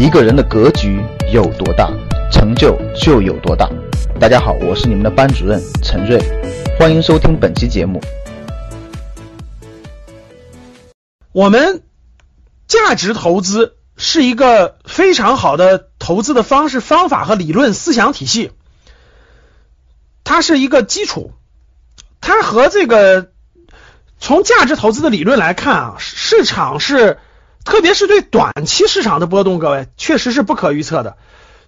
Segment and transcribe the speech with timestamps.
[0.00, 0.98] 一个人的格局
[1.30, 1.92] 有多大，
[2.32, 3.68] 成就就有多大。
[4.18, 6.18] 大家好，我是你们的班主任陈瑞，
[6.78, 8.00] 欢迎收听本期节目。
[11.32, 11.82] 我们
[12.66, 18.52] 价值投资是一个非常好的投资的方式、方法和理论思想体系，
[20.24, 21.34] 它是一个基础。
[22.22, 23.32] 它和这个
[24.18, 27.18] 从价值投资的理论来看啊，市场是。
[27.64, 31.16] 特别是对短期市场的波动，各位确实是不可预测的。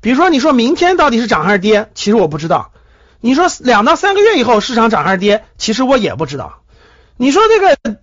[0.00, 2.72] 比如说，你说明天到底是涨还是跌，其实我不知道。
[3.20, 6.62] 你说两到三个月以后市场涨还是跌，其实我也不知道。
[7.16, 8.00] 你说这个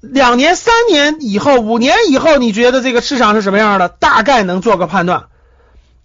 [0.00, 3.88] 两年、三年以后、五年以后，你觉得这个市场是什么样的？
[3.88, 5.28] 大概能做个判断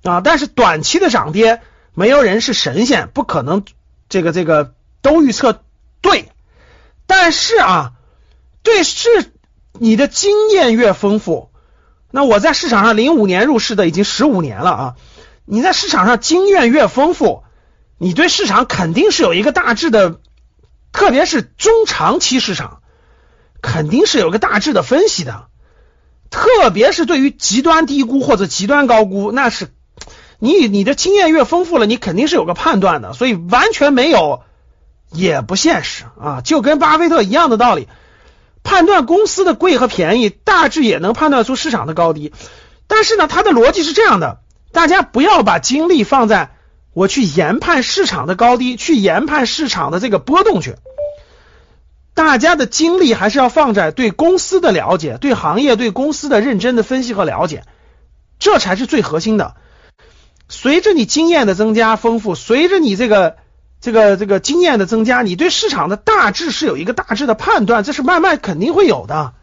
[0.04, 0.22] 啊。
[0.24, 1.62] 但是短期的涨跌，
[1.94, 3.64] 没有人是神仙，不可能
[4.10, 5.62] 这个这个都预测
[6.02, 6.32] 对。
[7.06, 7.92] 但是啊，
[8.64, 9.34] 对市。
[9.80, 11.50] 你的经验越丰富，
[12.12, 14.96] 那我在市场上零五年入市的已经十五年了啊！
[15.46, 17.44] 你在市场上经验越丰富，
[17.98, 20.20] 你对市场肯定是有一个大致的，
[20.92, 22.82] 特别是中长期市场，
[23.62, 25.48] 肯定是有个大致的分析的。
[26.30, 29.70] 特别是对于极端低估或者极端高估，那是
[30.40, 33.14] 你你的经验越丰富了，你肯定是有个判断的。
[33.14, 34.42] 所以完全没有
[35.12, 37.88] 也不现实啊，就跟巴菲特一样的道理。
[38.68, 42.34] 判断公司的贵和便宜，大致也能判断出市场的高低。
[42.86, 44.42] 但是呢，它的逻辑是这样的：
[44.74, 46.52] 大家不要把精力放在
[46.94, 50.76] 我去研判市场的高低，去研判市场的这个波动去。
[52.14, 57.64] 大家的精力还是要放在对公司的了解、对行业、对公司的认真的分析和了解，
[58.38, 59.56] 这才是最核心的。
[60.50, 63.38] 随着你经验的增加丰富，随着你这个。
[63.80, 69.34] 这个这个经验的增加，你对市场的大致是有一个大致的判断，这是慢慢肯定会有的。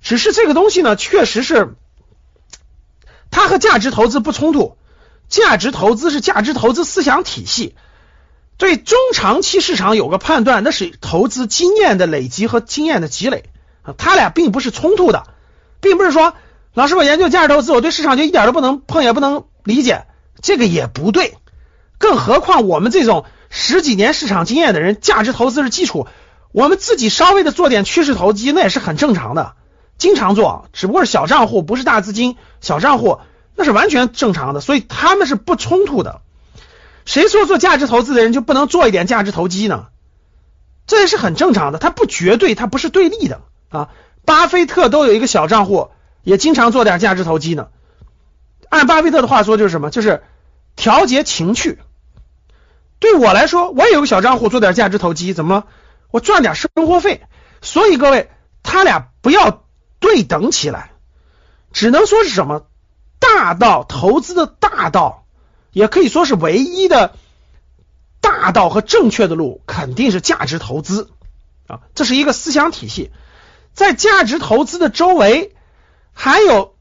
[0.00, 1.74] 只是这个东西呢，确实是
[3.30, 4.76] 它和价值投资不冲突。
[5.28, 7.74] 价值投资是价值投资思想体系，
[8.58, 13.44] 对中长期市场有个判断，那是投资经验的累积和经验的积累
[13.82, 15.26] 啊，它俩并不是冲突的，
[15.80, 16.34] 并不是说
[16.74, 20.04] 老师我研究价值投资，我对市场就一点都不能碰，也不能理解，
[20.42, 21.38] 这个也不对。
[21.98, 23.24] 更何况我们这种。
[23.56, 26.08] 十几年市场经验的人，价值投资是基础。
[26.50, 29.54] 我们自己稍微的做点趋势投机，那也是很正常的，
[29.96, 33.20] 经常做，只不过是小账户，不是大资金，小账户
[33.54, 36.20] 那是完全正常的，所以他们是不冲突的。
[37.04, 39.86] 谁说做价值投资的人就不能做一点价值投机呢？
[40.88, 43.90] 这也是很正常的，它不绝对，它不是对立的啊。
[44.24, 45.90] 巴菲特都有一个小账户，
[46.24, 47.68] 也经常做点价值投机呢。
[48.68, 49.90] 按巴菲特的话说，就是什么？
[49.90, 50.24] 就是
[50.74, 51.78] 调节情趣。
[53.04, 55.66] 对我来说，我也有个小账户，做点价值投机，怎么了？
[56.10, 57.20] 我赚点生活费。
[57.60, 58.30] 所以各位，
[58.62, 59.66] 他俩不要
[60.00, 60.92] 对等起来，
[61.70, 62.66] 只能说是什么
[63.18, 65.26] 大道投资的大道，
[65.70, 67.14] 也可以说是唯一的
[68.22, 71.10] 大道和正确的路，肯定是价值投资
[71.66, 71.80] 啊。
[71.94, 73.10] 这是一个思想体系，
[73.74, 75.54] 在价值投资的周围，
[76.14, 76.74] 还有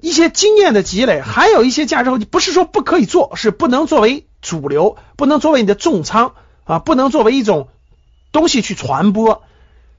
[0.00, 4.26] 一些经验的积累，还有一些价值投机，不是说不可以做，是不能作为。
[4.42, 7.68] 主流不能作为你的重仓啊，不能作为一种
[8.32, 9.42] 东西去传播。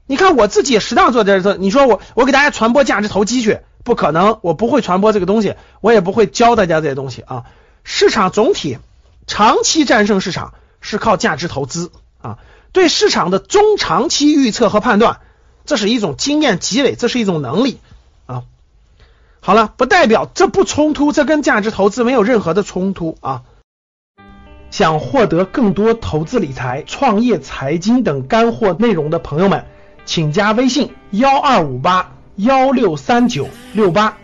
[0.06, 7.44] 你看我自己也适当做点这，你说我我给大家传播价值投机去，不可能，我不会传播这个东西，我也不会教大家这些东西啊。
[7.84, 8.78] 市场总体
[9.26, 11.90] 长期战胜市场是靠价值投资
[12.20, 12.38] 啊，
[12.72, 15.20] 对市场的中长期预测和判断，
[15.64, 17.78] 这是一种经验积累，这是一种能力
[18.26, 18.42] 啊。
[19.40, 23.42] 好了，不代表这不冲突，这跟价值投资没有任何的冲突啊。
[24.76, 29.66] 想获得更多投资理财、创业、财经等干货内容的朋友们，
[30.04, 34.18] 请加微信幺二五八幺六三九六八。